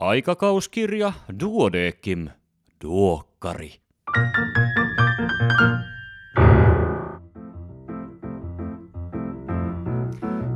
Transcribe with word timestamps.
Aikakauskirja 0.00 1.12
Duodekim 1.40 2.28
Duokkari. 2.84 3.72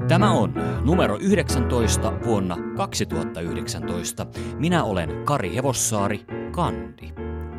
Tämä 0.09 0.31
on 0.31 0.55
numero 0.85 1.19
19 1.21 2.13
vuonna 2.25 2.57
2019. 2.77 4.27
Minä 4.59 4.85
olen 4.85 5.25
Kari 5.25 5.55
Hevossaari, 5.55 6.25
Kandi. 6.53 7.13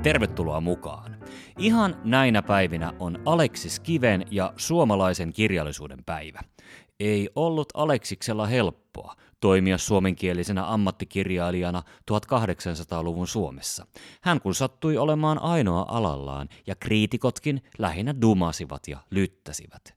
Tervetuloa 0.03 0.61
mukaan. 0.61 1.17
Ihan 1.59 1.95
näinä 2.03 2.41
päivinä 2.41 2.93
on 2.99 3.19
Aleksis 3.25 3.79
Kiven 3.79 4.25
ja 4.31 4.53
suomalaisen 4.57 5.33
kirjallisuuden 5.33 6.03
päivä. 6.05 6.39
Ei 6.99 7.29
ollut 7.35 7.67
Aleksiksella 7.73 8.45
helppoa 8.45 9.15
toimia 9.39 9.77
suomenkielisenä 9.77 10.73
ammattikirjailijana 10.73 11.83
1800-luvun 12.11 13.27
Suomessa. 13.27 13.87
Hän 14.21 14.41
kun 14.41 14.55
sattui 14.55 14.97
olemaan 14.97 15.41
ainoa 15.41 15.85
alallaan 15.87 16.49
ja 16.67 16.75
kriitikotkin 16.75 17.63
lähinnä 17.77 18.15
dumasivat 18.21 18.87
ja 18.87 18.97
lyttäsivät. 19.11 19.95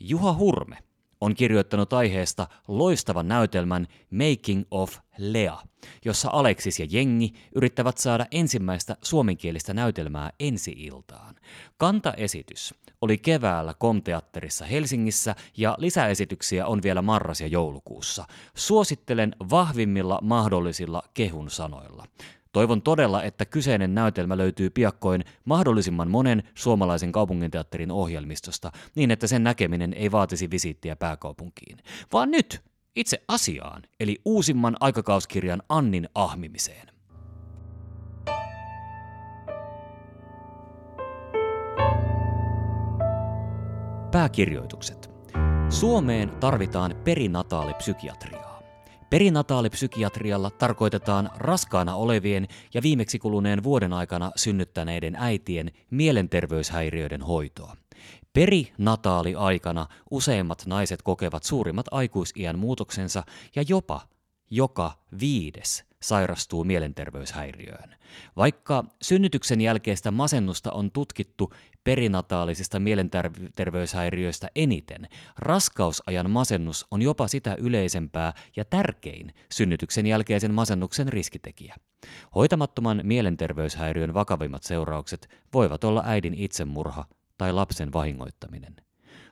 Juha 0.00 0.32
Hurme 0.32 0.78
on 1.22 1.34
kirjoittanut 1.34 1.92
aiheesta 1.92 2.46
loistavan 2.68 3.28
näytelmän 3.28 3.86
Making 4.10 4.64
of 4.70 4.96
Lea, 5.18 5.58
jossa 6.04 6.30
Aleksis 6.32 6.80
ja 6.80 6.86
jengi 6.90 7.32
yrittävät 7.54 7.98
saada 7.98 8.26
ensimmäistä 8.30 8.96
suomenkielistä 9.02 9.74
näytelmää 9.74 10.30
ensi-iltaan. 10.40 11.34
Kantaesitys 11.76 12.74
oli 13.00 13.18
keväällä 13.18 13.74
Komteatterissa 13.78 14.64
Helsingissä 14.64 15.34
ja 15.56 15.74
lisäesityksiä 15.78 16.66
on 16.66 16.82
vielä 16.82 17.02
marras- 17.02 17.40
ja 17.40 17.46
joulukuussa. 17.46 18.24
Suosittelen 18.54 19.36
vahvimmilla 19.50 20.18
mahdollisilla 20.22 21.02
kehun 21.14 21.50
sanoilla. 21.50 22.06
Toivon 22.52 22.82
todella, 22.82 23.22
että 23.22 23.44
kyseinen 23.44 23.94
näytelmä 23.94 24.36
löytyy 24.36 24.70
piakkoin 24.70 25.24
mahdollisimman 25.44 26.10
monen 26.10 26.42
suomalaisen 26.54 27.12
kaupunginteatterin 27.12 27.90
ohjelmistosta, 27.90 28.72
niin 28.94 29.10
että 29.10 29.26
sen 29.26 29.44
näkeminen 29.44 29.94
ei 29.94 30.12
vaatisi 30.12 30.50
visiittiä 30.50 30.96
pääkaupunkiin. 30.96 31.78
Vaan 32.12 32.30
nyt 32.30 32.62
itse 32.96 33.22
asiaan, 33.28 33.82
eli 34.00 34.20
uusimman 34.24 34.76
aikakauskirjan 34.80 35.62
Annin 35.68 36.08
ahmimiseen. 36.14 36.88
Pääkirjoitukset. 44.12 45.10
Suomeen 45.68 46.30
tarvitaan 46.30 46.96
perinataalipsykiatriaa. 47.04 48.41
Perinataalipsykiatrialla 49.12 50.50
tarkoitetaan 50.50 51.30
raskaana 51.36 51.94
olevien 51.94 52.48
ja 52.74 52.82
viimeksi 52.82 53.18
kuluneen 53.18 53.62
vuoden 53.62 53.92
aikana 53.92 54.30
synnyttäneiden 54.36 55.16
äitien 55.18 55.70
mielenterveyshäiriöiden 55.90 57.22
hoitoa. 57.22 57.76
Perinataali-aikana 58.32 59.86
useimmat 60.10 60.62
naiset 60.66 61.02
kokevat 61.02 61.42
suurimmat 61.42 61.86
aikuisiän 61.90 62.58
muutoksensa 62.58 63.22
ja 63.56 63.64
jopa 63.68 64.00
joka 64.50 64.92
viides 65.20 65.91
sairastuu 66.02 66.64
mielenterveyshäiriöön. 66.64 67.94
Vaikka 68.36 68.84
synnytyksen 69.02 69.60
jälkeistä 69.60 70.10
masennusta 70.10 70.72
on 70.72 70.90
tutkittu 70.90 71.52
perinataalisista 71.84 72.80
mielenterveyshäiriöistä 72.80 74.48
eniten, 74.54 75.08
raskausajan 75.38 76.30
masennus 76.30 76.86
on 76.90 77.02
jopa 77.02 77.28
sitä 77.28 77.56
yleisempää 77.58 78.32
ja 78.56 78.64
tärkein 78.64 79.34
synnytyksen 79.52 80.06
jälkeisen 80.06 80.54
masennuksen 80.54 81.08
riskitekijä. 81.08 81.76
Hoitamattoman 82.34 83.00
mielenterveyshäiriön 83.04 84.14
vakavimmat 84.14 84.62
seuraukset 84.62 85.28
voivat 85.54 85.84
olla 85.84 86.02
äidin 86.06 86.34
itsemurha 86.34 87.04
tai 87.38 87.52
lapsen 87.52 87.92
vahingoittaminen. 87.92 88.76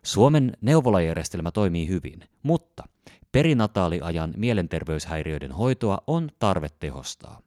Suomen 0.03 0.57
neuvolajärjestelmä 0.61 1.51
toimii 1.51 1.89
hyvin, 1.89 2.25
mutta 2.43 2.85
Perinataaliajan 3.33 4.35
mielenterveyshäiriöiden 4.37 5.53
hoitoa 5.53 5.99
on 6.07 6.29
tarve 6.39 6.69
tehostaa. 6.79 7.41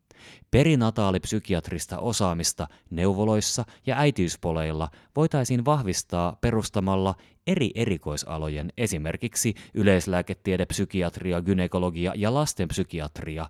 Perinataalipsykiatrista 0.52 2.00
osaamista 2.00 2.68
neuvoloissa 2.90 3.66
ja 3.86 3.98
äitiyspoleilla 3.98 4.90
voitaisiin 5.16 5.66
vahvistaa 5.66 6.38
perustamalla 6.42 7.16
eri 7.48 7.72
erikoisalojen, 7.76 8.74
esimerkiksi 8.78 9.54
yleislääketiede, 9.74 10.66
psykiatria, 10.66 11.42
gynekologia 11.42 12.14
ja 12.16 12.34
lastenpsykiatria, 12.34 13.50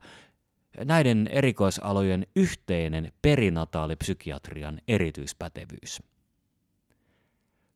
näiden 0.86 1.28
erikoisalojen 1.32 2.28
yhteinen 2.36 3.12
perinataalipsykiatrian 3.22 4.82
erityispätevyys. 4.88 6.02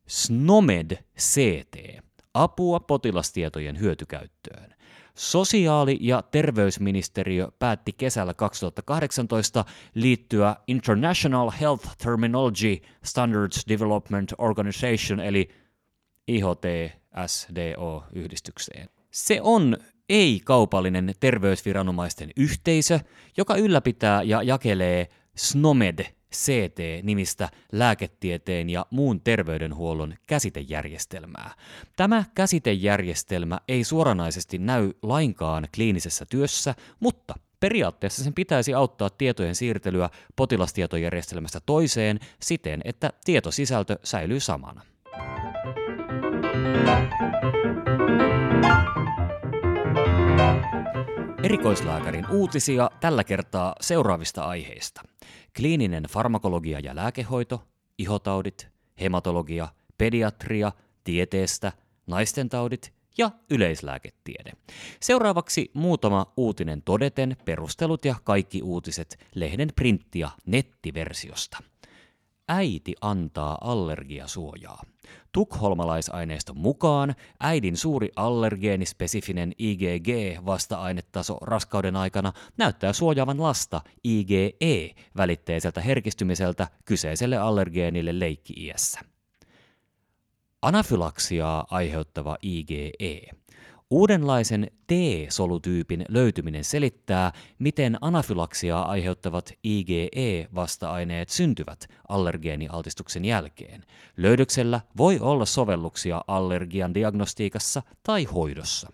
SNOMED 0.06 0.96
CT 1.18 1.97
apua 2.42 2.80
potilastietojen 2.80 3.80
hyötykäyttöön. 3.80 4.74
Sosiaali- 5.14 5.98
ja 6.00 6.22
terveysministeriö 6.22 7.48
päätti 7.58 7.92
kesällä 7.92 8.34
2018 8.34 9.64
liittyä 9.94 10.56
International 10.66 11.50
Health 11.60 11.88
Terminology 11.98 12.76
Standards 13.04 13.64
Development 13.68 14.32
Organization 14.38 15.20
eli 15.20 15.48
IHTSDO-yhdistykseen. 16.28 18.88
Se 19.10 19.40
on 19.42 19.76
ei-kaupallinen 20.08 21.14
terveysviranomaisten 21.20 22.30
yhteisö, 22.36 23.00
joka 23.36 23.56
ylläpitää 23.56 24.22
ja 24.22 24.42
jakelee 24.42 25.08
SNOMED 25.36 26.17
CT-nimistä 26.34 27.48
lääketieteen 27.72 28.70
ja 28.70 28.86
muun 28.90 29.20
terveydenhuollon 29.20 30.14
käsitejärjestelmää. 30.26 31.54
Tämä 31.96 32.24
käsitejärjestelmä 32.34 33.60
ei 33.68 33.84
suoranaisesti 33.84 34.58
näy 34.58 34.92
lainkaan 35.02 35.68
kliinisessä 35.74 36.26
työssä, 36.26 36.74
mutta 37.00 37.34
Periaatteessa 37.60 38.24
sen 38.24 38.34
pitäisi 38.34 38.74
auttaa 38.74 39.10
tietojen 39.10 39.54
siirtelyä 39.54 40.10
potilastietojärjestelmästä 40.36 41.60
toiseen 41.66 42.20
siten, 42.40 42.80
että 42.84 43.12
tietosisältö 43.24 43.98
säilyy 44.04 44.40
samana. 44.40 44.82
Erikoislääkärin 51.42 52.30
uutisia 52.30 52.90
tällä 53.00 53.24
kertaa 53.24 53.74
seuraavista 53.80 54.42
aiheista– 54.42 55.02
kliininen 55.58 56.04
farmakologia 56.10 56.80
ja 56.80 56.96
lääkehoito, 56.96 57.62
ihotaudit, 57.98 58.68
hematologia, 59.00 59.68
pediatria, 59.98 60.72
tieteestä, 61.04 61.72
naistentaudit 62.06 62.92
ja 63.18 63.30
yleislääketiede. 63.50 64.52
Seuraavaksi 65.00 65.70
muutama 65.74 66.32
uutinen 66.36 66.82
todeten, 66.82 67.36
perustelut 67.44 68.04
ja 68.04 68.14
kaikki 68.24 68.62
uutiset 68.62 69.18
lehden 69.34 69.68
printti- 69.76 70.18
ja 70.18 70.30
nettiversiosta. 70.46 71.58
Äiti 72.48 72.94
antaa 73.00 73.58
allergiasuojaa. 73.60 74.82
Tukholmalaisaineiston 75.32 76.58
mukaan 76.58 77.14
äidin 77.40 77.76
suuri 77.76 78.08
allergeenispesifinen 78.16 79.52
IgG-vasta-ainetaso 79.58 81.38
raskauden 81.40 81.96
aikana 81.96 82.32
näyttää 82.56 82.92
suojaavan 82.92 83.42
lasta 83.42 83.80
IgE-välitteiseltä 84.04 85.80
herkistymiseltä 85.80 86.68
kyseiselle 86.84 87.36
allergeenille 87.36 88.18
leikki-iässä. 88.18 89.00
Anafylaksiaa 90.62 91.66
aiheuttava 91.70 92.36
IgE 92.42 92.90
Uudenlaisen 93.90 94.70
T-solutyypin 94.86 96.04
löytyminen 96.08 96.64
selittää, 96.64 97.32
miten 97.58 97.98
anafylaksiaa 98.00 98.90
aiheuttavat 98.90 99.52
IgE-vasta-aineet 99.64 101.28
syntyvät 101.28 101.86
allergeenialtistuksen 102.08 103.24
jälkeen. 103.24 103.84
Löydöksellä 104.16 104.80
voi 104.96 105.18
olla 105.20 105.44
sovelluksia 105.44 106.24
allergian 106.26 106.94
diagnostiikassa 106.94 107.82
tai 108.02 108.24
hoidossa 108.24 108.92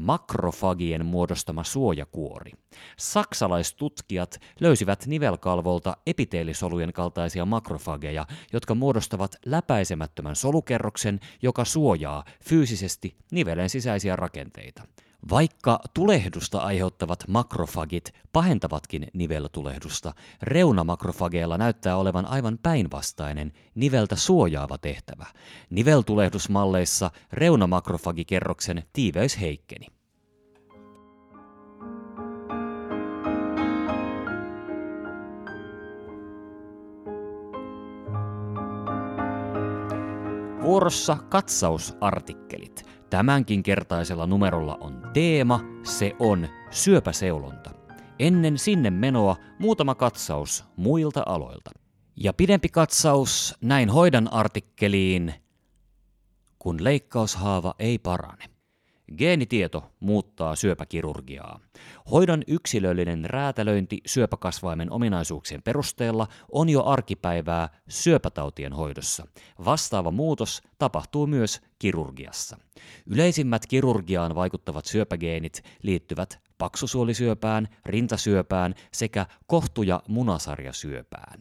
makrofagien 0.00 1.06
muodostama 1.06 1.64
suojakuori. 1.64 2.52
Saksalaistutkijat 2.96 4.40
löysivät 4.60 5.06
nivelkalvolta 5.06 5.96
epiteelisolujen 6.06 6.92
kaltaisia 6.92 7.44
makrofageja, 7.44 8.26
jotka 8.52 8.74
muodostavat 8.74 9.36
läpäisemättömän 9.46 10.36
solukerroksen, 10.36 11.20
joka 11.42 11.64
suojaa 11.64 12.24
fyysisesti 12.44 13.16
nivelen 13.30 13.70
sisäisiä 13.70 14.16
rakenteita. 14.16 14.82
Vaikka 15.30 15.80
tulehdusta 15.94 16.58
aiheuttavat 16.58 17.24
makrofagit 17.28 18.14
pahentavatkin 18.32 19.06
niveltulehdusta, 19.12 20.12
reunamakrofageilla 20.42 21.58
näyttää 21.58 21.96
olevan 21.96 22.26
aivan 22.26 22.58
päinvastainen, 22.62 23.52
niveltä 23.74 24.16
suojaava 24.16 24.78
tehtävä. 24.78 25.26
Niveltulehdusmalleissa 25.70 27.10
reunamakrofagikerroksen 27.32 28.82
tiiveys 28.92 29.40
heikkeni. 29.40 29.86
Vuorossa 40.70 41.16
katsausartikkelit. 41.28 42.86
Tämänkin 43.10 43.62
kertaisella 43.62 44.26
numerolla 44.26 44.78
on 44.80 45.02
teema, 45.12 45.60
se 45.82 46.12
on 46.18 46.48
syöpäseulonta. 46.70 47.70
Ennen 48.18 48.58
sinne 48.58 48.90
menoa 48.90 49.36
muutama 49.58 49.94
katsaus 49.94 50.64
muilta 50.76 51.22
aloilta. 51.26 51.70
Ja 52.16 52.32
pidempi 52.32 52.68
katsaus 52.68 53.54
näin 53.60 53.90
hoidan 53.90 54.32
artikkeliin, 54.32 55.34
kun 56.58 56.84
leikkaushaava 56.84 57.74
ei 57.78 57.98
parane. 57.98 58.44
Geenitieto 59.18 59.90
muuttaa 60.00 60.56
syöpäkirurgiaa. 60.56 61.60
Hoidon 62.10 62.42
yksilöllinen 62.46 63.24
räätälöinti 63.24 64.00
syöpäkasvaimen 64.06 64.92
ominaisuuksien 64.92 65.62
perusteella 65.62 66.26
on 66.52 66.68
jo 66.68 66.84
arkipäivää 66.84 67.68
syöpätautien 67.88 68.72
hoidossa. 68.72 69.26
Vastaava 69.64 70.10
muutos 70.10 70.62
tapahtuu 70.78 71.26
myös 71.26 71.60
kirurgiassa. 71.78 72.56
Yleisimmät 73.06 73.66
kirurgiaan 73.66 74.34
vaikuttavat 74.34 74.84
syöpägeenit 74.84 75.62
liittyvät 75.82 76.40
paksusuolisyöpään, 76.58 77.68
rintasyöpään 77.86 78.74
sekä 78.92 79.26
kohtu- 79.46 79.82
ja 79.82 80.02
munasarjasyöpään. 80.08 81.40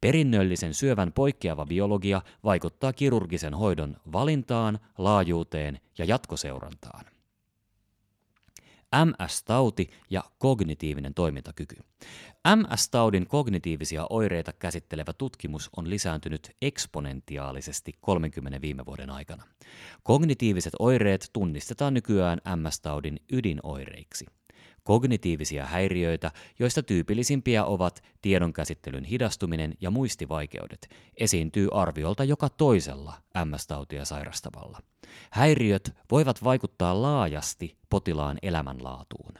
Perinnöllisen 0.00 0.74
syövän 0.74 1.12
poikkeava 1.12 1.66
biologia 1.66 2.22
vaikuttaa 2.44 2.92
kirurgisen 2.92 3.54
hoidon 3.54 3.96
valintaan, 4.12 4.78
laajuuteen 4.98 5.80
ja 5.98 6.04
jatkoseurantaan. 6.04 7.09
MS-tauti 8.96 9.90
ja 10.10 10.24
kognitiivinen 10.38 11.14
toimintakyky. 11.14 11.76
MS-taudin 12.56 13.26
kognitiivisia 13.26 14.06
oireita 14.10 14.52
käsittelevä 14.52 15.12
tutkimus 15.12 15.70
on 15.76 15.90
lisääntynyt 15.90 16.50
eksponentiaalisesti 16.62 17.92
30 18.00 18.60
viime 18.60 18.86
vuoden 18.86 19.10
aikana. 19.10 19.44
Kognitiiviset 20.02 20.72
oireet 20.78 21.30
tunnistetaan 21.32 21.94
nykyään 21.94 22.40
MS-taudin 22.56 23.20
ydinoireiksi– 23.32 24.26
kognitiivisia 24.82 25.66
häiriöitä, 25.66 26.30
joista 26.58 26.82
tyypillisimpiä 26.82 27.64
ovat 27.64 28.02
tiedonkäsittelyn 28.22 29.04
hidastuminen 29.04 29.74
ja 29.80 29.90
muistivaikeudet, 29.90 30.88
esiintyy 31.16 31.68
arviolta 31.72 32.24
joka 32.24 32.48
toisella 32.48 33.14
MS-tautia 33.44 34.04
sairastavalla. 34.04 34.78
Häiriöt 35.30 35.94
voivat 36.10 36.44
vaikuttaa 36.44 37.02
laajasti 37.02 37.76
potilaan 37.90 38.38
elämänlaatuun. 38.42 39.34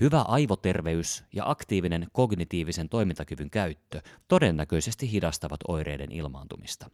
Hyvä 0.00 0.22
aivoterveys 0.22 1.24
ja 1.32 1.50
aktiivinen 1.50 2.06
kognitiivisen 2.12 2.88
toimintakyvyn 2.88 3.50
käyttö 3.50 4.00
todennäköisesti 4.28 5.12
hidastavat 5.12 5.60
oireiden 5.68 6.12
ilmaantumista. 6.12 6.90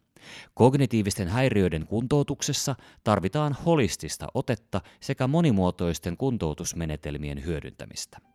Kognitiivisten 0.53 1.27
häiriöiden 1.27 1.87
kuntoutuksessa 1.87 2.75
tarvitaan 3.03 3.53
holistista 3.65 4.27
otetta 4.33 4.81
sekä 4.99 5.27
monimuotoisten 5.27 6.17
kuntoutusmenetelmien 6.17 7.45
hyödyntämistä. 7.45 8.30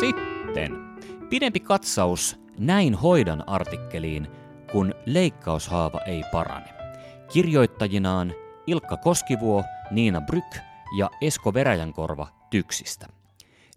Sitten 0.00 0.78
pidempi 1.30 1.60
katsaus 1.60 2.36
näin 2.58 2.94
hoidan 2.94 3.48
artikkeliin, 3.48 4.28
kun 4.72 4.94
leikkaushaava 5.06 6.00
ei 6.00 6.22
parane. 6.32 6.68
Kirjoittajinaan 7.32 8.34
Ilkka 8.66 8.96
Koskivuo, 8.96 9.64
Niina 9.90 10.20
Bryk 10.20 10.56
ja 10.98 11.10
Esko 11.20 11.54
Veräjänkorva 11.54 12.28
Tyksistä. 12.50 13.06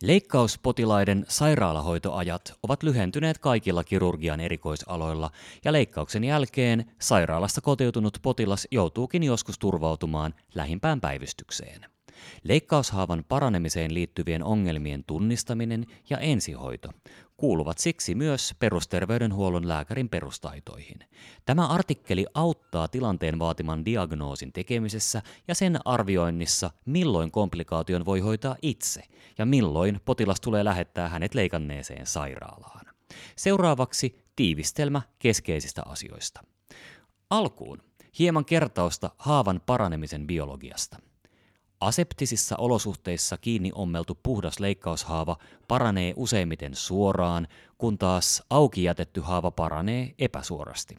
Leikkauspotilaiden 0.02 1.26
sairaalahoitoajat 1.28 2.54
ovat 2.64 2.84
lyhentyneet 2.84 3.38
kaikilla 3.38 3.84
kirurgian 3.84 4.40
erikoisaloilla 4.40 5.32
ja 5.66 5.72
leikkauksen 5.72 6.24
jälkeen 6.24 6.92
sairaalasta 7.02 7.62
kotiutunut 7.62 8.18
potilas 8.22 8.68
joutuukin 8.72 9.24
joskus 9.24 9.60
turvautumaan 9.60 10.34
lähimpään 10.56 11.02
päivystykseen. 11.02 11.86
Leikkaushaavan 12.44 13.26
paranemiseen 13.28 13.94
liittyvien 13.94 14.44
ongelmien 14.44 15.04
tunnistaminen 15.04 15.86
ja 16.10 16.18
ensihoito 16.18 16.90
kuuluvat 17.40 17.78
siksi 17.78 18.16
myös 18.16 18.56
perusterveydenhuollon 18.60 19.68
lääkärin 19.68 20.10
perustaitoihin. 20.10 21.00
Tämä 21.46 21.68
artikkeli 21.68 22.26
auttaa 22.34 22.88
tilanteen 22.88 23.40
vaatiman 23.40 23.86
diagnoosin 23.86 24.54
tekemisessä 24.54 25.22
ja 25.48 25.56
sen 25.56 25.80
arvioinnissa, 25.86 26.72
milloin 26.86 27.32
komplikaation 27.32 28.06
voi 28.06 28.20
hoitaa 28.20 28.56
itse 28.62 29.04
ja 29.38 29.46
milloin 29.46 30.00
potilas 30.06 30.42
tulee 30.42 30.66
lähettää 30.66 31.10
hänet 31.10 31.36
leikanneeseen 31.36 32.06
sairaalaan. 32.06 32.86
Seuraavaksi 33.36 34.26
tiivistelmä 34.36 35.02
keskeisistä 35.20 35.82
asioista. 35.86 36.42
Alkuun 37.30 37.84
hieman 38.20 38.46
kertausta 38.46 39.12
haavan 39.18 39.62
paranemisen 39.66 40.28
biologiasta– 40.28 40.98
Aseptisissa 41.82 42.56
olosuhteissa 42.58 43.38
kiinni 43.38 43.72
ommeltu 43.76 44.20
puhdas 44.24 44.60
leikkaushaava 44.60 45.38
paranee 45.68 46.14
useimmiten 46.16 46.76
suoraan, 46.76 47.48
kun 47.78 47.98
taas 47.98 48.44
auki 48.50 48.84
jätetty 48.84 49.22
haava 49.22 49.52
paranee 49.52 50.14
epäsuorasti. 50.20 50.96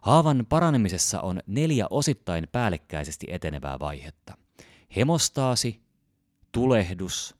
Haavan 0.00 0.46
paranemisessa 0.48 1.20
on 1.20 1.40
neljä 1.46 1.86
osittain 1.90 2.48
päällekkäisesti 2.52 3.26
etenevää 3.30 3.78
vaihetta. 3.78 4.36
Hemostaasi, 4.96 5.80
tulehdus, 6.52 7.34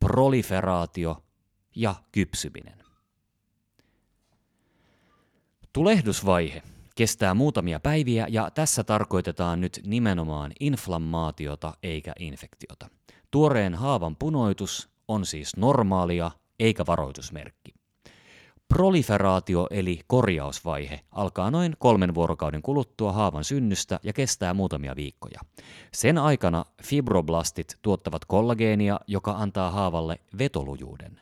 proliferaatio 0.00 1.22
ja 1.76 1.94
kypsyminen. 2.12 2.78
Tulehdusvaihe 5.72 6.62
kestää 6.94 7.34
muutamia 7.34 7.80
päiviä 7.80 8.26
ja 8.30 8.50
tässä 8.50 8.84
tarkoitetaan 8.84 9.60
nyt 9.60 9.80
nimenomaan 9.86 10.52
inflammaatiota 10.60 11.72
eikä 11.82 12.12
infektiota. 12.18 12.88
Tuoreen 13.30 13.74
haavan 13.74 14.16
punoitus 14.16 14.90
on 15.08 15.26
siis 15.26 15.56
normaalia 15.56 16.30
eikä 16.60 16.86
varoitusmerkki. 16.86 17.74
Proliferaatio 18.68 19.66
eli 19.70 20.00
korjausvaihe 20.06 21.00
alkaa 21.10 21.50
noin 21.50 21.76
kolmen 21.78 22.14
vuorokauden 22.14 22.62
kuluttua 22.62 23.12
haavan 23.12 23.44
synnystä 23.44 24.00
ja 24.02 24.12
kestää 24.12 24.54
muutamia 24.54 24.96
viikkoja. 24.96 25.40
Sen 25.92 26.18
aikana 26.18 26.64
fibroblastit 26.82 27.78
tuottavat 27.82 28.24
kollageenia, 28.24 29.00
joka 29.06 29.32
antaa 29.32 29.70
haavalle 29.70 30.20
vetolujuuden. 30.38 31.20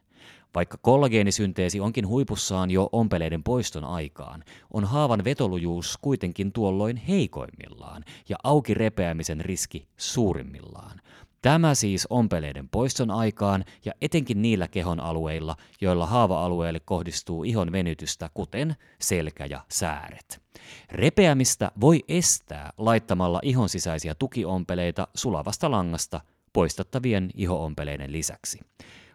Vaikka 0.54 0.78
kollageenisynteesi 0.82 1.80
onkin 1.80 2.08
huipussaan 2.08 2.70
jo 2.70 2.88
ompeleiden 2.92 3.42
poiston 3.42 3.84
aikaan, 3.84 4.44
on 4.72 4.84
haavan 4.84 5.24
vetolujuus 5.24 5.98
kuitenkin 6.02 6.52
tuolloin 6.52 6.96
heikoimmillaan 6.96 8.04
ja 8.28 8.36
auki 8.44 8.74
repeämisen 8.74 9.40
riski 9.40 9.88
suurimmillaan. 9.96 11.00
Tämä 11.42 11.74
siis 11.74 12.06
ompeleiden 12.10 12.68
poiston 12.68 13.10
aikaan 13.10 13.64
ja 13.84 13.92
etenkin 14.00 14.42
niillä 14.42 14.68
kehon 14.68 15.00
alueilla, 15.00 15.56
joilla 15.80 16.06
haava-alueelle 16.06 16.80
kohdistuu 16.80 17.44
ihon 17.44 17.72
venytystä, 17.72 18.30
kuten 18.34 18.76
selkä 19.00 19.46
ja 19.46 19.64
sääret. 19.68 20.42
Repeämistä 20.90 21.70
voi 21.80 22.04
estää 22.08 22.72
laittamalla 22.78 23.40
ihon 23.42 23.68
sisäisiä 23.68 24.14
tukiompeleita 24.14 25.08
sulavasta 25.14 25.70
langasta 25.70 26.20
poistettavien 26.52 27.30
ihoompeleiden 27.34 28.12
lisäksi. 28.12 28.60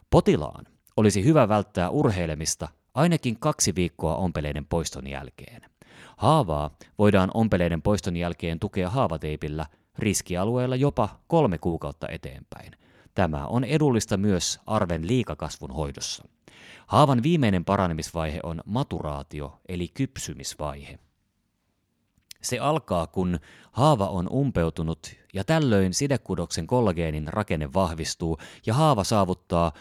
Potilaan 0.10 0.75
olisi 0.98 1.24
hyvä 1.24 1.50
välttää 1.50 1.90
urheilemista 1.90 2.68
ainakin 2.94 3.40
kaksi 3.40 3.76
viikkoa 3.76 4.16
ompeleiden 4.16 4.66
poiston 4.66 5.08
jälkeen. 5.08 5.62
Haavaa 6.18 6.78
voidaan 6.98 7.32
ompeleiden 7.34 7.82
poiston 7.82 8.16
jälkeen 8.18 8.60
tukea 8.60 8.90
haavateipillä 8.90 9.66
riskialueella 10.00 10.76
jopa 10.76 11.10
kolme 11.28 11.58
kuukautta 11.58 12.08
eteenpäin. 12.10 12.72
Tämä 13.14 13.46
on 13.46 13.64
edullista 13.64 14.18
myös 14.18 14.60
arven 14.66 15.08
liikakasvun 15.08 15.72
hoidossa. 15.72 16.28
Haavan 16.88 17.24
viimeinen 17.24 17.66
paranemisvaihe 17.66 18.40
on 18.44 18.62
maturaatio 18.66 19.60
eli 19.68 19.88
kypsymisvaihe. 19.88 21.00
Se 22.42 22.60
alkaa, 22.60 23.08
kun 23.08 23.40
haava 23.72 24.08
on 24.08 24.30
umpeutunut 24.30 25.16
ja 25.34 25.44
tällöin 25.44 25.94
sidekudoksen 25.94 26.68
kollageenin 26.68 27.28
rakenne 27.28 27.74
vahvistuu 27.74 28.38
ja 28.66 28.74
haava 28.74 29.04
saavuttaa 29.04 29.72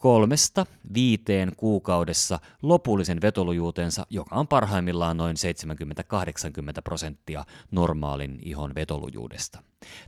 kolmesta 0.00 0.66
viiteen 0.94 1.52
kuukaudessa 1.56 2.38
lopullisen 2.62 3.20
vetolujuutensa, 3.22 4.06
joka 4.10 4.36
on 4.36 4.48
parhaimmillaan 4.48 5.16
noin 5.16 5.36
70-80 5.36 6.82
prosenttia 6.84 7.44
normaalin 7.70 8.38
ihon 8.42 8.74
vetolujuudesta. 8.74 9.62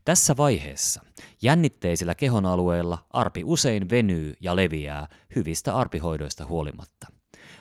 Tässä 0.05 0.37
vaiheessa 0.37 1.03
jännitteisillä 1.43 2.15
kehon 2.15 2.47
alueilla 2.47 2.99
arpi 3.11 3.43
usein 3.45 3.91
venyy 3.91 4.35
ja 4.41 4.57
leviää 4.57 5.09
hyvistä 5.37 5.77
arpihoidoista 5.77 6.47
huolimatta. 6.47 7.07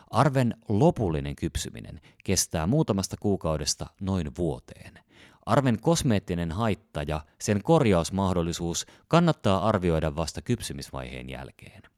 Arven 0.10 0.56
lopullinen 0.70 1.36
kypsyminen 1.36 2.02
kestää 2.24 2.68
muutamasta 2.68 3.16
kuukaudesta 3.20 3.86
noin 4.02 4.32
vuoteen. 4.38 5.00
Arven 5.46 5.82
kosmeettinen 5.82 6.52
haitta 6.52 7.04
ja 7.04 7.22
sen 7.42 7.64
korjausmahdollisuus 7.64 8.86
kannattaa 9.08 9.68
arvioida 9.68 10.16
vasta 10.16 10.42
kypsymisvaiheen 10.42 11.30
jälkeen. 11.30 11.97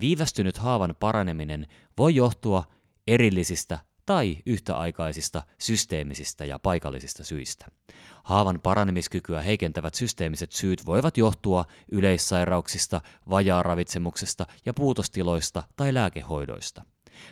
Viivästynyt 0.00 0.58
haavan 0.58 0.94
paraneminen 1.00 1.66
voi 1.98 2.14
johtua 2.14 2.64
erillisistä 3.06 3.78
tai 4.06 4.38
yhtäaikaisista 4.46 5.42
systeemisistä 5.58 6.44
ja 6.44 6.58
paikallisista 6.58 7.24
syistä. 7.24 7.66
Haavan 8.24 8.60
paranemiskykyä 8.62 9.42
heikentävät 9.42 9.94
systeemiset 9.94 10.52
syyt 10.52 10.86
voivat 10.86 11.16
johtua 11.16 11.64
yleissairauksista, 11.92 13.00
vajaaravitsemuksesta 13.30 14.46
ja 14.66 14.74
puutostiloista 14.74 15.62
tai 15.76 15.94
lääkehoidoista. 15.94 16.84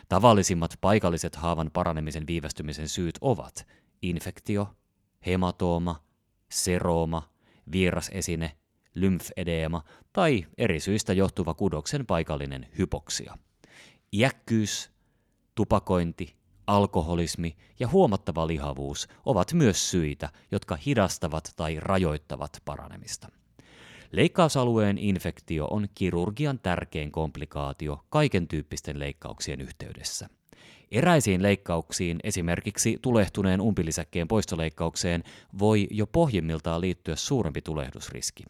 Tavallisimmat 0.09 0.77
paikalliset 0.81 1.35
haavan 1.35 1.69
paranemisen 1.73 2.27
viivästymisen 2.27 2.89
syyt 2.89 3.17
ovat 3.21 3.67
infektio, 4.01 4.75
hematooma, 5.25 6.03
serooma, 6.51 7.29
vierasesine, 7.71 8.51
lymfedeema 8.99 9.83
tai 10.13 10.45
eri 10.57 10.79
syistä 10.79 11.13
johtuva 11.13 11.53
kudoksen 11.53 12.05
paikallinen 12.05 12.67
hypoksia. 12.77 13.37
Iäkkyys, 14.13 14.91
tupakointi, 15.55 16.35
alkoholismi 16.67 17.57
ja 17.79 17.87
huomattava 17.87 18.47
lihavuus 18.47 19.07
ovat 19.25 19.53
myös 19.53 19.91
syitä, 19.91 20.29
jotka 20.51 20.77
hidastavat 20.85 21.53
tai 21.55 21.79
rajoittavat 21.79 22.61
paranemista. 22.65 23.27
Leikkausalueen 24.11 24.97
infektio 24.97 25.67
on 25.71 25.87
kirurgian 25.95 26.59
tärkein 26.59 27.11
komplikaatio 27.11 28.05
kaiken 28.09 28.47
tyyppisten 28.47 28.99
leikkauksien 28.99 29.61
yhteydessä. 29.61 30.29
Eräisiin 30.91 31.43
leikkauksiin, 31.43 32.19
esimerkiksi 32.23 32.97
tulehtuneen 33.01 33.61
umpilisäkkeen 33.61 34.27
poistoleikkaukseen, 34.27 35.23
voi 35.59 35.87
jo 35.91 36.07
pohjimmiltaan 36.07 36.81
liittyä 36.81 37.15
suurempi 37.15 37.61
tulehdusriski. 37.61 38.43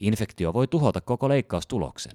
Infektio 0.00 0.52
voi 0.52 0.66
tuhota 0.66 1.00
koko 1.00 1.28
leikkaustuloksen. 1.28 2.12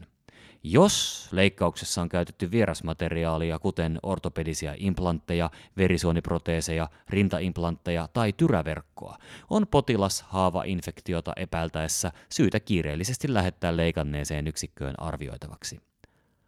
Jos 0.64 1.28
leikkauksessa 1.32 2.02
on 2.02 2.10
käytetty 2.10 2.52
vierasmateriaalia, 2.52 3.60
kuten 3.60 4.00
ortopedisia 4.04 4.74
implantteja, 4.78 5.50
verisuoniproteeseja, 5.78 6.90
rintaimplantteja 7.10 8.10
tai 8.14 8.34
tyräverkkoa, 8.34 9.18
on 9.50 9.68
potilas 9.68 10.22
haava-infektiota 10.22 11.34
epäiltäessä 11.36 12.12
syytä 12.30 12.60
kiireellisesti 12.60 13.34
lähettää 13.34 13.78
leikanneeseen 13.78 14.48
yksikköön 14.48 14.96
arvioitavaksi. 15.00 15.80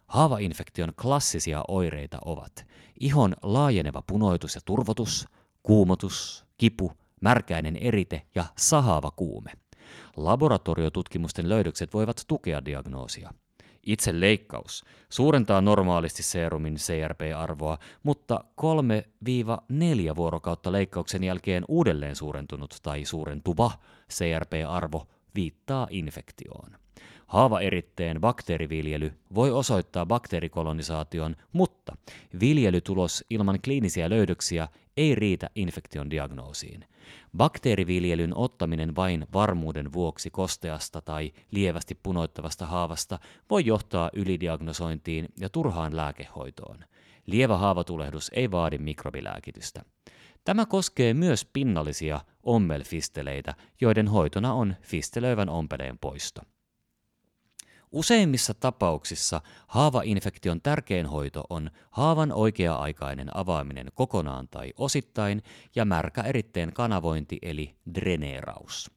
Haava-infektion 0.06 0.92
klassisia 1.02 1.64
oireita 1.68 2.18
ovat 2.24 2.66
ihon 3.00 3.34
laajeneva 3.42 4.02
punoitus 4.02 4.54
ja 4.54 4.60
turvotus, 4.64 5.28
kuumotus, 5.62 6.44
kipu, 6.56 6.92
märkäinen 7.20 7.76
erite 7.76 8.22
ja 8.34 8.44
sahaava 8.56 9.10
kuume. 9.10 9.52
Laboratoriotutkimusten 10.16 11.48
löydökset 11.48 11.94
voivat 11.94 12.24
tukea 12.28 12.64
diagnoosia. 12.64 13.34
Itse 13.86 14.20
leikkaus 14.20 14.84
suurentaa 15.08 15.60
normaalisti 15.60 16.22
serumin 16.22 16.74
CRP-arvoa, 16.74 17.78
mutta 18.02 18.44
3-4 18.60 20.16
vuorokautta 20.16 20.72
leikkauksen 20.72 21.24
jälkeen 21.24 21.64
uudelleen 21.68 22.16
suurentunut 22.16 22.76
tai 22.82 23.04
suurentuva 23.04 23.70
CRP-arvo 24.10 25.06
viittaa 25.34 25.86
infektioon. 25.90 26.70
Haavaeritteen 27.28 28.20
bakteeriviljely 28.20 29.12
voi 29.34 29.50
osoittaa 29.50 30.06
bakteerikolonisaation, 30.06 31.36
mutta 31.52 31.96
viljelytulos 32.40 33.24
ilman 33.30 33.58
kliinisiä 33.64 34.10
löydöksiä 34.10 34.68
ei 34.96 35.14
riitä 35.14 35.50
infektion 35.54 36.10
diagnoosiin. 36.10 36.84
Bakteeriviljelyn 37.36 38.36
ottaminen 38.36 38.96
vain 38.96 39.26
varmuuden 39.32 39.92
vuoksi 39.92 40.30
kosteasta 40.30 41.00
tai 41.00 41.32
lievästi 41.50 41.98
punoittavasta 42.02 42.66
haavasta 42.66 43.18
voi 43.50 43.66
johtaa 43.66 44.10
ylidiagnosointiin 44.12 45.28
ja 45.40 45.48
turhaan 45.48 45.96
lääkehoitoon. 45.96 46.84
Lievä 47.26 47.56
haavatulehdus 47.56 48.30
ei 48.34 48.50
vaadi 48.50 48.78
mikrobilääkitystä. 48.78 49.82
Tämä 50.44 50.66
koskee 50.66 51.14
myös 51.14 51.44
pinnallisia 51.52 52.20
ommelfisteleitä, 52.42 53.54
joiden 53.80 54.08
hoitona 54.08 54.52
on 54.52 54.74
fistelöivän 54.82 55.48
ompeleen 55.48 55.98
poisto. 55.98 56.40
Useimmissa 57.92 58.54
tapauksissa 58.54 59.40
haavainfektion 59.66 60.60
tärkein 60.60 61.06
hoito 61.06 61.44
on 61.50 61.70
haavan 61.90 62.32
oikea-aikainen 62.32 63.36
avaaminen 63.36 63.86
kokonaan 63.94 64.48
tai 64.48 64.72
osittain 64.76 65.42
ja 65.74 65.84
märkä 65.84 66.22
eritteen 66.22 66.72
kanavointi 66.72 67.38
eli 67.42 67.74
dreneeraus. 67.94 68.90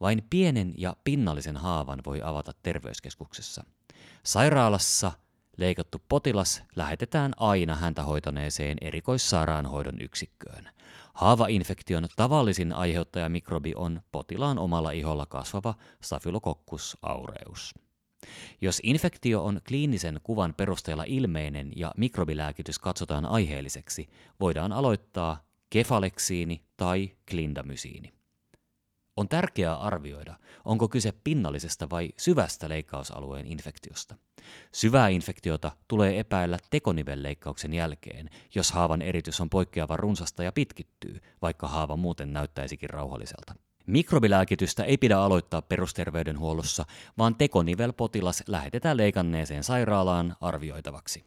Vain 0.00 0.22
pienen 0.30 0.74
ja 0.76 0.96
pinnallisen 1.04 1.56
haavan 1.56 2.00
voi 2.06 2.22
avata 2.22 2.52
terveyskeskuksessa. 2.62 3.64
Sairaalassa 4.22 5.12
leikattu 5.56 6.02
potilas 6.08 6.62
lähetetään 6.76 7.32
aina 7.36 7.76
häntä 7.76 8.02
hoitaneeseen 8.02 8.78
erikoissairaanhoidon 8.80 10.00
yksikköön. 10.00 10.68
Haavainfektion 11.14 12.08
tavallisin 12.16 12.72
aiheuttajamikrobi 12.72 13.72
on 13.76 14.00
potilaan 14.12 14.58
omalla 14.58 14.90
iholla 14.90 15.26
kasvava 15.26 15.74
Staphylococcus 16.00 16.96
aureus. 17.02 17.85
Jos 18.60 18.80
infektio 18.82 19.44
on 19.44 19.60
kliinisen 19.68 20.20
kuvan 20.22 20.54
perusteella 20.54 21.04
ilmeinen 21.06 21.72
ja 21.76 21.92
mikrobilääkitys 21.96 22.78
katsotaan 22.78 23.26
aiheelliseksi, 23.26 24.08
voidaan 24.40 24.72
aloittaa 24.72 25.44
kefaleksiini 25.70 26.62
tai 26.76 27.10
klindamysiini. 27.30 28.12
On 29.16 29.28
tärkeää 29.28 29.76
arvioida, 29.76 30.34
onko 30.64 30.88
kyse 30.88 31.12
pinnallisesta 31.24 31.90
vai 31.90 32.10
syvästä 32.16 32.68
leikkausalueen 32.68 33.46
infektiosta. 33.46 34.14
Syvää 34.72 35.08
infektiota 35.08 35.72
tulee 35.88 36.18
epäillä 36.18 36.58
tekonivelleikkauksen 36.70 37.74
jälkeen, 37.74 38.30
jos 38.54 38.72
haavan 38.72 39.02
eritys 39.02 39.40
on 39.40 39.50
poikkeava 39.50 39.96
runsasta 39.96 40.42
ja 40.42 40.52
pitkittyy, 40.52 41.20
vaikka 41.42 41.68
haava 41.68 41.96
muuten 41.96 42.32
näyttäisikin 42.32 42.90
rauhalliselta. 42.90 43.54
Mikrobilääkitystä 43.86 44.84
ei 44.84 44.96
pidä 44.96 45.18
aloittaa 45.18 45.62
perusterveydenhuollossa, 45.62 46.84
vaan 47.18 47.34
tekonivelpotilas 47.34 48.42
lähetetään 48.46 48.96
leikanneeseen 48.96 49.64
sairaalaan 49.64 50.36
arvioitavaksi. 50.40 51.24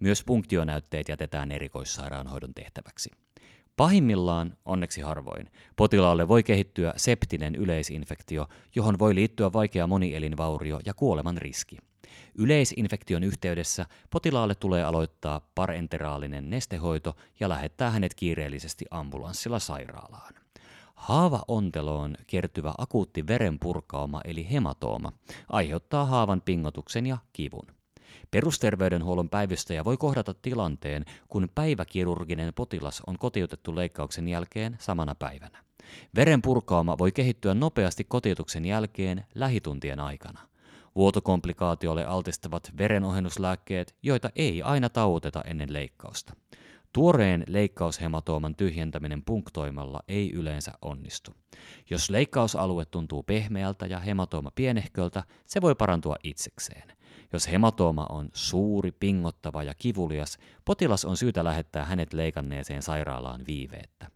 Myös 0.00 0.24
punktionäytteet 0.24 1.08
jätetään 1.08 1.52
erikoissairaanhoidon 1.52 2.54
tehtäväksi. 2.54 3.10
Pahimmillaan, 3.76 4.56
onneksi 4.64 5.00
harvoin, 5.00 5.50
potilaalle 5.76 6.28
voi 6.28 6.42
kehittyä 6.42 6.94
septinen 6.96 7.54
yleisinfektio, 7.54 8.48
johon 8.74 8.98
voi 8.98 9.14
liittyä 9.14 9.52
vaikea 9.52 9.86
monielinvaurio 9.86 10.80
ja 10.86 10.94
kuoleman 10.94 11.38
riski. 11.38 11.76
Yleisinfektion 12.34 13.24
yhteydessä 13.24 13.86
potilaalle 14.10 14.54
tulee 14.54 14.84
aloittaa 14.84 15.50
parenteraalinen 15.54 16.50
nestehoito 16.50 17.16
ja 17.40 17.48
lähettää 17.48 17.90
hänet 17.90 18.14
kiireellisesti 18.14 18.84
ambulanssilla 18.90 19.58
sairaalaan. 19.58 20.39
Haavaonteloon 21.00 22.14
kertyvä 22.26 22.74
akuutti 22.78 23.26
verenpurkauma 23.26 24.20
eli 24.24 24.50
hematooma 24.52 25.12
aiheuttaa 25.48 26.04
haavan 26.04 26.40
pingotuksen 26.40 27.06
ja 27.06 27.18
kivun. 27.32 27.66
Perusterveydenhuollon 28.30 29.28
päivystäjä 29.28 29.84
voi 29.84 29.96
kohdata 29.96 30.34
tilanteen, 30.34 31.04
kun 31.28 31.48
päiväkirurginen 31.54 32.54
potilas 32.54 33.02
on 33.06 33.18
kotiutettu 33.18 33.76
leikkauksen 33.76 34.28
jälkeen 34.28 34.76
samana 34.80 35.14
päivänä. 35.14 35.58
Verenpurkauma 36.16 36.98
voi 36.98 37.12
kehittyä 37.12 37.54
nopeasti 37.54 38.04
kotiutuksen 38.04 38.64
jälkeen 38.64 39.26
lähituntien 39.34 40.00
aikana. 40.00 40.40
Vuotokomplikaatiolle 40.96 42.06
altistavat 42.06 42.72
verenohennuslääkkeet, 42.78 43.94
joita 44.02 44.30
ei 44.36 44.62
aina 44.62 44.88
tauoteta 44.88 45.42
ennen 45.42 45.72
leikkausta. 45.72 46.34
Tuoreen 46.92 47.44
leikkaushematóman 47.48 48.54
tyhjentäminen 48.54 49.22
punktoimalla 49.22 50.00
ei 50.08 50.32
yleensä 50.32 50.72
onnistu. 50.82 51.34
Jos 51.90 52.10
leikkausalue 52.10 52.84
tuntuu 52.84 53.22
pehmeältä 53.22 53.86
ja 53.86 53.98
hematooma 53.98 54.50
pienehköltä, 54.54 55.24
se 55.46 55.60
voi 55.60 55.74
parantua 55.74 56.16
itsekseen. 56.24 56.92
Jos 57.32 57.52
hematooma 57.52 58.06
on 58.08 58.28
suuri, 58.32 58.92
pingottava 58.92 59.62
ja 59.62 59.74
kivulias, 59.74 60.38
potilas 60.64 61.04
on 61.04 61.16
syytä 61.16 61.44
lähettää 61.44 61.84
hänet 61.84 62.12
leikanneeseen 62.12 62.82
sairaalaan 62.82 63.44
viiveettä. 63.46 64.10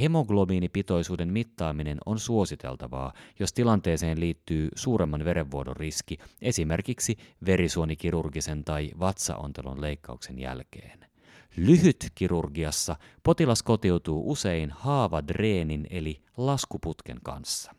Hemoglobiinipitoisuuden 0.00 1.32
mittaaminen 1.32 1.98
on 2.06 2.18
suositeltavaa, 2.18 3.12
jos 3.38 3.52
tilanteeseen 3.52 4.20
liittyy 4.20 4.68
suuremman 4.74 5.24
verenvuodon 5.24 5.76
riski, 5.76 6.18
esimerkiksi 6.42 7.16
verisuonikirurgisen 7.46 8.64
tai 8.64 8.90
vatsaontelon 9.00 9.80
leikkauksen 9.80 10.38
jälkeen. 10.38 11.09
Lyhytkirurgiassa 11.56 12.96
potilas 13.22 13.62
kotiutuu 13.62 14.30
usein 14.30 14.70
haavadreenin 14.70 15.86
eli 15.90 16.22
laskuputken 16.36 17.18
kanssa. 17.22 17.74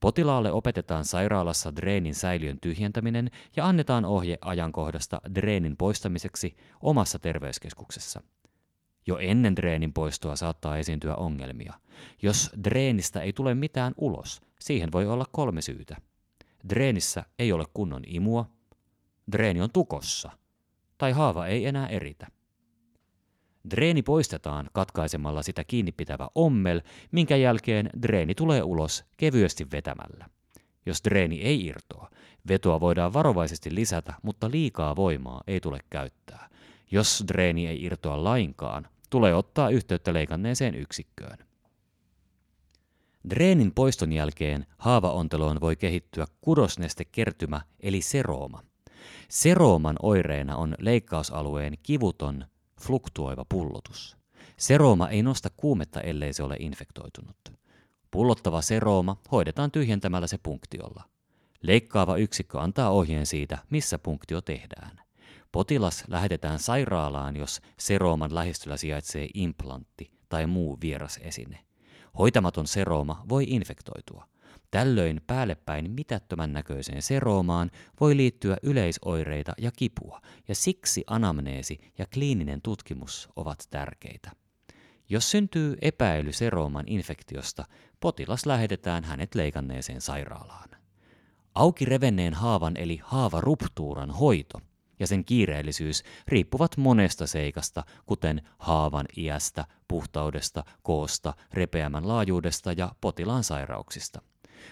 Potilaalle 0.00 0.52
opetetaan 0.52 1.04
sairaalassa 1.04 1.76
dreenin 1.76 2.14
säiliön 2.14 2.60
tyhjentäminen 2.60 3.30
ja 3.56 3.66
annetaan 3.66 4.04
ohje 4.04 4.38
ajankohdasta 4.40 5.20
dreenin 5.34 5.76
poistamiseksi 5.76 6.56
omassa 6.82 7.18
terveyskeskuksessa. 7.18 8.22
Jo 9.06 9.18
ennen 9.18 9.56
dreenin 9.56 9.92
poistoa 9.92 10.36
saattaa 10.36 10.78
esiintyä 10.78 11.14
ongelmia. 11.14 11.74
Jos 12.22 12.50
dreenistä 12.64 13.20
ei 13.20 13.32
tule 13.32 13.54
mitään 13.54 13.94
ulos, 13.96 14.40
siihen 14.60 14.92
voi 14.92 15.06
olla 15.06 15.24
kolme 15.32 15.62
syytä. 15.62 15.96
Dreenissä 16.68 17.24
ei 17.38 17.52
ole 17.52 17.64
kunnon 17.74 18.02
imua, 18.06 18.50
dreeni 19.32 19.60
on 19.60 19.70
tukossa 19.72 20.30
tai 20.98 21.12
haava 21.12 21.46
ei 21.46 21.66
enää 21.66 21.88
eritä. 21.88 22.26
Dreeni 23.70 24.02
poistetaan 24.02 24.70
katkaisemalla 24.72 25.42
sitä 25.42 25.64
kiinnipitävä 25.64 26.28
ommel, 26.34 26.80
minkä 27.12 27.36
jälkeen 27.36 27.90
dreeni 28.02 28.34
tulee 28.34 28.62
ulos 28.62 29.04
kevyesti 29.16 29.66
vetämällä. 29.72 30.26
Jos 30.86 31.04
dreeni 31.04 31.40
ei 31.40 31.66
irtoa, 31.66 32.10
vetoa 32.48 32.80
voidaan 32.80 33.12
varovaisesti 33.12 33.74
lisätä, 33.74 34.14
mutta 34.22 34.50
liikaa 34.50 34.96
voimaa 34.96 35.42
ei 35.46 35.60
tule 35.60 35.78
käyttää. 35.90 36.48
Jos 36.90 37.24
dreeni 37.28 37.66
ei 37.66 37.84
irtoa 37.84 38.24
lainkaan, 38.24 38.88
tulee 39.10 39.34
ottaa 39.34 39.70
yhteyttä 39.70 40.12
leikanneeseen 40.12 40.74
yksikköön. 40.74 41.38
Dreenin 43.30 43.72
poiston 43.74 44.12
jälkeen 44.12 44.66
haavaonteloon 44.78 45.60
voi 45.60 45.76
kehittyä 45.76 46.26
kudosnestekertymä 46.40 47.60
eli 47.80 48.02
serooma. 48.02 48.62
Serooman 49.28 49.96
oireena 50.02 50.56
on 50.56 50.74
leikkausalueen 50.78 51.74
kivuton, 51.82 52.44
fluktuoiva 52.82 53.44
pullotus. 53.48 54.16
Serooma 54.56 55.08
ei 55.08 55.22
nosta 55.22 55.48
kuumetta, 55.56 56.00
ellei 56.00 56.32
se 56.32 56.42
ole 56.42 56.56
infektoitunut. 56.58 57.36
Pullottava 58.10 58.62
serooma 58.62 59.16
hoidetaan 59.32 59.70
tyhjentämällä 59.70 60.26
se 60.26 60.38
punktiolla. 60.42 61.02
Leikkaava 61.62 62.16
yksikkö 62.16 62.60
antaa 62.60 62.90
ohjeen 62.90 63.26
siitä, 63.26 63.58
missä 63.70 63.98
punktio 63.98 64.40
tehdään. 64.40 65.00
Potilas 65.52 66.04
lähetetään 66.08 66.58
sairaalaan, 66.58 67.36
jos 67.36 67.60
serooman 67.78 68.34
lähistöllä 68.34 68.76
sijaitsee 68.76 69.28
implantti 69.34 70.10
tai 70.28 70.46
muu 70.46 70.78
vieras 70.80 71.18
esine. 71.22 71.64
Hoitamaton 72.18 72.66
serooma 72.66 73.24
voi 73.28 73.44
infektoitua. 73.48 74.26
Tällöin 74.70 75.20
päällepäin 75.26 75.90
mitättömän 75.90 76.52
näköiseen 76.52 77.02
seroomaan 77.02 77.70
voi 78.00 78.16
liittyä 78.16 78.56
yleisoireita 78.62 79.52
ja 79.58 79.70
kipua, 79.76 80.20
ja 80.48 80.54
siksi 80.54 81.04
anamneesi 81.06 81.78
ja 81.98 82.06
kliininen 82.14 82.62
tutkimus 82.62 83.28
ovat 83.36 83.66
tärkeitä. 83.70 84.30
Jos 85.08 85.30
syntyy 85.30 85.76
epäily 85.82 86.32
serooman 86.32 86.84
infektiosta, 86.88 87.64
potilas 88.00 88.46
lähetetään 88.46 89.04
hänet 89.04 89.34
leikanneeseen 89.34 90.00
sairaalaan. 90.00 90.68
Auki 91.54 91.84
revenneen 91.84 92.34
haavan 92.34 92.76
eli 92.76 93.00
haavaruptuuran 93.02 94.10
hoito 94.10 94.60
ja 95.00 95.06
sen 95.06 95.24
kiireellisyys 95.24 96.02
riippuvat 96.28 96.76
monesta 96.76 97.26
seikasta, 97.26 97.84
kuten 98.06 98.42
haavan 98.58 99.06
iästä, 99.16 99.64
puhtaudesta, 99.88 100.64
koosta, 100.82 101.34
repeämän 101.52 102.08
laajuudesta 102.08 102.72
ja 102.72 102.94
potilaan 103.00 103.44
sairauksista. 103.44 104.22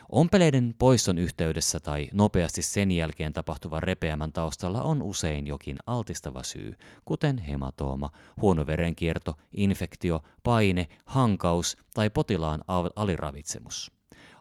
Ompeleiden 0.08 0.74
poiston 0.78 1.18
yhteydessä 1.18 1.80
tai 1.80 2.08
nopeasti 2.12 2.62
sen 2.62 2.90
jälkeen 2.90 3.32
tapahtuvan 3.32 3.82
repeämän 3.82 4.32
taustalla 4.32 4.82
on 4.82 5.02
usein 5.02 5.46
jokin 5.46 5.76
altistava 5.86 6.42
syy, 6.42 6.74
kuten 7.04 7.38
hematooma, 7.38 8.10
huono 8.40 8.66
verenkierto, 8.66 9.34
infektio, 9.52 10.22
paine, 10.42 10.88
hankaus 11.04 11.76
tai 11.94 12.10
potilaan 12.10 12.64
aliravitsemus. 12.96 13.92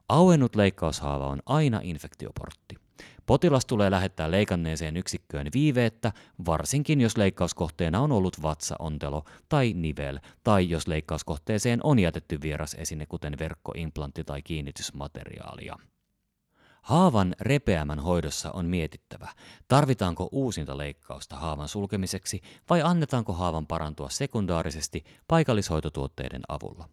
Auennut 0.09 0.55
leikkaushaava 0.55 1.27
on 1.27 1.39
aina 1.45 1.79
infektioportti. 1.83 2.86
Potilas 3.25 3.65
tulee 3.65 3.91
lähettää 3.91 4.31
leikanneeseen 4.31 4.97
yksikköön 4.97 5.47
viiveettä, 5.53 6.11
varsinkin 6.45 7.01
jos 7.01 7.17
leikkauskohteena 7.17 7.99
on 7.99 8.11
ollut 8.11 8.41
vatsaontelo 8.41 9.23
tai 9.49 9.73
nivel, 9.73 10.19
tai 10.43 10.69
jos 10.69 10.87
leikkauskohteeseen 10.87 11.79
on 11.83 11.99
jätetty 11.99 12.41
vieras 12.41 12.73
esine, 12.73 13.05
kuten 13.05 13.39
verkkoimplantti 13.39 14.23
tai 14.23 14.41
kiinnitysmateriaalia. 14.41 15.75
Haavan 16.81 17.35
repeämän 17.39 17.99
hoidossa 17.99 18.51
on 18.51 18.65
mietittävä, 18.65 19.27
tarvitaanko 19.67 20.29
uusinta 20.31 20.77
leikkausta 20.77 21.35
haavan 21.35 21.67
sulkemiseksi 21.67 22.41
vai 22.69 22.81
annetaanko 22.81 23.33
haavan 23.33 23.67
parantua 23.67 24.09
sekundaarisesti 24.09 25.03
paikallishoitotuotteiden 25.27 26.41
avulla. 26.47 26.89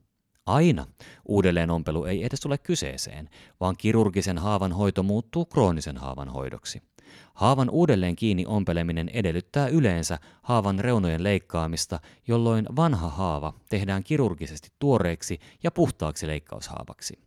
Aina 0.46 0.87
uudelleenompelu 1.28 2.04
ei 2.04 2.24
edes 2.24 2.40
tule 2.40 2.59
kyseeseen, 2.59 3.30
vaan 3.61 3.76
kirurgisen 3.78 4.38
haavan 4.38 4.72
hoito 4.72 5.02
muuttuu 5.02 5.44
kroonisen 5.44 5.96
haavan 5.96 6.28
hoidoksi. 6.28 6.83
Haavan 7.35 7.70
uudelleen 7.70 8.16
kiinni 8.16 8.46
ompeleminen 8.46 9.09
edellyttää 9.09 9.68
yleensä 9.68 10.18
haavan 10.42 10.78
reunojen 10.78 11.22
leikkaamista, 11.22 12.00
jolloin 12.28 12.66
vanha 12.76 13.09
haava 13.09 13.52
tehdään 13.68 14.04
kirurgisesti 14.04 14.68
tuoreeksi 14.78 15.38
ja 15.62 15.70
puhtaaksi 15.70 16.26
leikkaushaavaksi. 16.26 17.18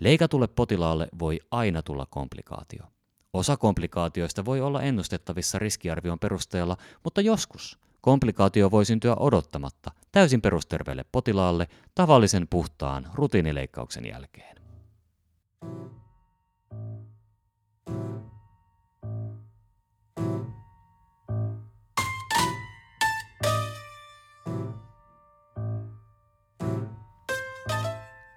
Leikatulle 0.00 0.46
potilaalle 0.46 1.08
voi 1.18 1.40
aina 1.50 1.82
tulla 1.82 2.06
komplikaatio. 2.10 2.84
Osa 3.32 3.56
komplikaatioista 3.56 4.44
voi 4.44 4.60
olla 4.60 4.82
ennustettavissa 4.82 5.58
riskiarvion 5.58 6.18
perusteella, 6.18 6.76
mutta 7.04 7.20
joskus 7.20 7.78
Komplikaatio 8.06 8.70
voi 8.70 8.84
syntyä 8.84 9.14
odottamatta 9.14 9.90
täysin 10.12 10.42
perusterveelle 10.42 11.04
potilaalle 11.12 11.68
tavallisen 11.94 12.48
puhtaan 12.48 13.10
rutiinileikkauksen 13.14 14.06
jälkeen. 14.06 14.56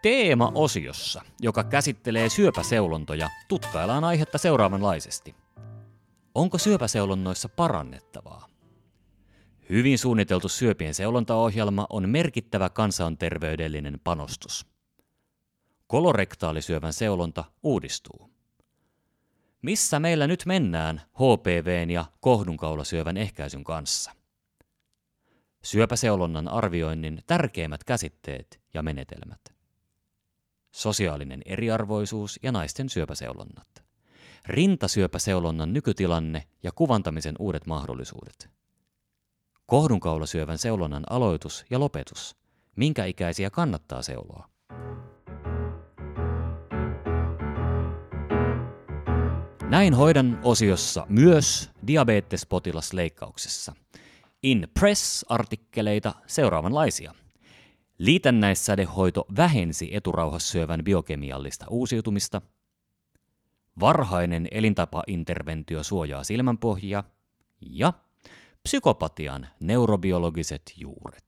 Teema-osiossa, 0.02 1.22
joka 1.42 1.64
käsittelee 1.64 2.30
syöpäseulontoja, 2.30 3.30
tutkaillaan 3.48 4.04
aihetta 4.04 4.38
seuraavanlaisesti. 4.38 5.36
Onko 6.36 6.58
syöpäseulonnoissa 6.58 7.50
parannettavaa? 7.50 8.49
Hyvin 9.72 9.98
suunniteltu 9.98 10.50
syöpien 10.50 10.94
seulontaohjelma 10.94 11.88
on 11.90 12.10
merkittävä 12.10 12.70
kansanterveydellinen 12.70 14.00
panostus. 14.04 14.66
Kolorektaalisyövän 15.88 16.94
seulonta 16.94 17.44
uudistuu. 17.64 18.32
Missä 19.62 20.00
meillä 20.00 20.28
nyt 20.28 20.44
mennään 20.46 21.02
HPVn 21.14 21.90
ja 21.90 22.06
kohdunkaulasyövän 22.20 23.18
ehkäisyn 23.18 23.64
kanssa? 23.64 24.12
Syöpäseulonnan 25.64 26.48
arvioinnin 26.48 27.24
tärkeimmät 27.28 27.84
käsitteet 27.84 28.62
ja 28.74 28.84
menetelmät. 28.84 29.42
Sosiaalinen 30.72 31.42
eriarvoisuus 31.46 32.40
ja 32.44 32.52
naisten 32.52 32.90
syöpäseulonnat. 32.90 33.84
Rintasyöpäseulonnan 34.46 35.74
nykytilanne 35.74 36.48
ja 36.64 36.72
kuvantamisen 36.72 37.36
uudet 37.40 37.66
mahdollisuudet– 37.66 38.50
Kohdunkaulasyövän 39.70 40.58
seulonnan 40.58 41.04
aloitus 41.10 41.66
ja 41.70 41.80
lopetus. 41.80 42.36
Minkä 42.76 43.06
ikäisiä 43.06 43.50
kannattaa 43.50 44.02
seuloa? 44.02 44.50
Näin 49.70 49.94
hoidan 49.94 50.40
osiossa 50.44 51.06
myös 51.10 51.72
diabetespotilasleikkauksessa. 51.88 53.74
In 54.44 54.68
Press-artikkeleita 54.80 56.14
seuraavanlaisia. 56.28 57.14
Liitännäissädehoito 57.98 59.26
vähensi 59.38 59.96
eturauhassyövän 59.96 60.84
biokemiallista 60.84 61.66
uusiutumista. 61.70 62.42
Varhainen 63.80 64.48
elintapainterventio 64.52 65.84
suojaa 65.84 66.24
silmänpohjia. 66.24 67.04
Ja 67.62 67.94
psykopatian 68.63 69.48
neurobiologiset 69.60 70.62
juuret. 70.78 71.26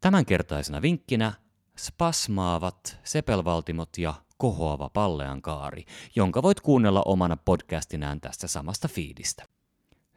Tämänkertaisena 0.00 0.82
vinkkinä 0.82 1.32
spasmaavat 1.78 2.98
sepelvaltimot 3.04 3.98
ja 3.98 4.14
kohoava 4.38 4.88
pallean 4.88 5.42
kaari, 5.42 5.84
jonka 6.16 6.42
voit 6.42 6.60
kuunnella 6.60 7.02
omana 7.06 7.36
podcastinään 7.36 8.20
tästä 8.20 8.46
samasta 8.46 8.88
fiidistä. 8.88 9.44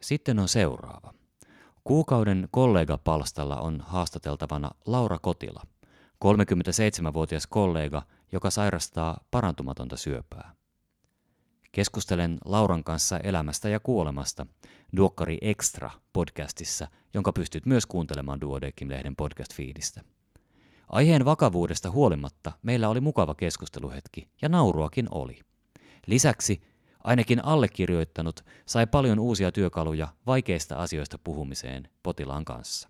Sitten 0.02 0.40
on 0.40 0.48
seuraava. 0.48 1.14
Kuukauden 1.84 2.48
kollega-palstalla 2.52 3.58
on 3.58 3.82
haastateltavana 3.88 4.72
Laura 4.86 5.20
Kotila, 5.22 5.64
37-vuotias 6.26 7.48
kollega, 7.48 8.02
joka 8.32 8.50
sairastaa 8.50 9.20
parantumatonta 9.32 9.98
syöpää. 9.98 10.54
Keskustelen 11.76 12.38
Lauran 12.46 12.84
kanssa 12.84 13.18
elämästä 13.18 13.70
ja 13.70 13.80
kuolemasta 13.80 14.46
Duokkari 14.98 15.38
Extra 15.42 15.92
podcastissa, 16.14 16.88
jonka 17.14 17.34
pystyt 17.34 17.66
myös 17.66 17.86
kuuntelemaan 17.86 18.42
Duodekim-lehden 18.42 19.16
podcast-fiidistä. 19.16 20.02
Aiheen 20.90 21.26
vakavuudesta 21.26 21.92
huolimatta 21.92 22.52
meillä 22.62 22.90
oli 22.90 23.02
mukava 23.02 23.36
keskusteluhetki 23.36 24.30
ja 24.42 24.50
nauruakin 24.50 25.08
oli. 25.12 25.40
Lisäksi 26.08 26.62
ainakin 27.04 27.46
allekirjoittanut 27.46 28.46
sai 28.66 28.88
paljon 28.88 29.20
uusia 29.20 29.52
työkaluja 29.52 30.08
vaikeista 30.28 30.76
asioista 30.76 31.18
puhumiseen 31.24 31.90
potilaan 32.04 32.46
kanssa. 32.46 32.90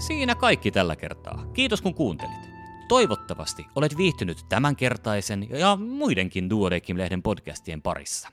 Siinä 0.00 0.34
kaikki 0.34 0.70
tällä 0.70 0.96
kertaa. 0.96 1.46
Kiitos 1.52 1.82
kun 1.82 1.94
kuuntelit. 1.94 2.50
Toivottavasti 2.88 3.66
olet 3.76 3.96
viihtynyt 3.96 4.38
tämänkertaisen 4.48 5.46
ja 5.50 5.76
muidenkin 5.76 6.50
Duodekim-lehden 6.50 7.22
podcastien 7.22 7.82
parissa. 7.82 8.28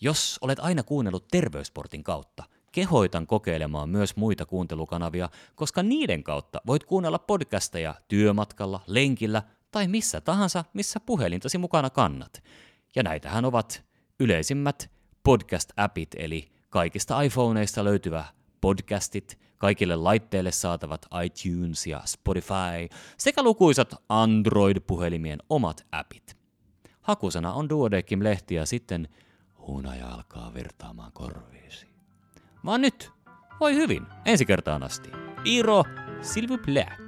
Jos 0.00 0.38
olet 0.40 0.58
aina 0.58 0.82
kuunnellut 0.82 1.28
Terveysportin 1.28 2.04
kautta, 2.04 2.44
kehoitan 2.72 3.26
kokeilemaan 3.26 3.88
myös 3.88 4.16
muita 4.16 4.46
kuuntelukanavia, 4.46 5.28
koska 5.54 5.82
niiden 5.82 6.22
kautta 6.22 6.60
voit 6.66 6.84
kuunnella 6.84 7.18
podcasteja 7.18 7.94
työmatkalla, 8.08 8.80
lenkillä 8.86 9.42
tai 9.70 9.88
missä 9.88 10.20
tahansa, 10.20 10.64
missä 10.72 11.00
puhelintasi 11.00 11.58
mukana 11.58 11.90
kannat. 11.90 12.42
Ja 12.96 13.02
näitähän 13.02 13.44
ovat 13.44 13.84
yleisimmät 14.20 14.90
podcast-appit, 15.28 16.10
eli 16.16 16.48
kaikista 16.70 17.22
iPhoneista 17.22 17.84
löytyvä 17.84 18.24
podcastit, 18.60 19.45
kaikille 19.58 19.96
laitteille 19.96 20.52
saatavat 20.52 21.06
iTunes 21.24 21.86
ja 21.86 22.02
Spotify 22.04 22.88
sekä 23.18 23.42
lukuisat 23.42 23.94
Android-puhelimien 24.08 25.38
omat 25.50 25.86
appit. 25.92 26.36
Hakusana 27.00 27.52
on 27.52 27.68
Duodekim-lehti 27.68 28.54
ja 28.54 28.66
sitten 28.66 29.08
hunaja 29.66 30.08
alkaa 30.08 30.54
virtaamaan 30.54 31.12
korviisi. 31.12 31.86
Vaan 32.64 32.80
nyt, 32.80 33.10
voi 33.60 33.74
hyvin, 33.74 34.06
ensi 34.24 34.46
kertaan 34.46 34.82
asti. 34.82 35.10
Iro, 35.44 35.84
s'il 36.22 36.48
vous 36.48 36.60
plaît. 36.66 37.06